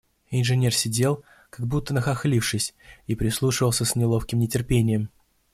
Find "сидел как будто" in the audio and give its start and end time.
0.73-1.93